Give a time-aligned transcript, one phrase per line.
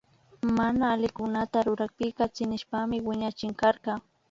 [0.57, 3.91] Mana allikunata rurakpika tsinishpami wiñachinkarka